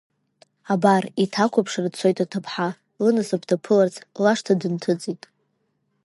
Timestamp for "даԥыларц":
3.49-3.95